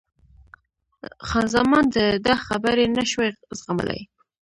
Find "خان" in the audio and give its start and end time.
1.27-1.45